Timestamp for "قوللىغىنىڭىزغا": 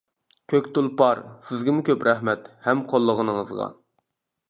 2.93-3.73